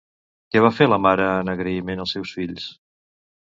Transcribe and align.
Què 0.55 0.63
va 0.65 0.71
fer 0.77 0.87
la 0.87 0.99
mare 1.07 1.27
en 1.43 1.53
agraïment 1.55 2.03
als 2.07 2.17
seus 2.19 2.35
fills? 2.41 2.69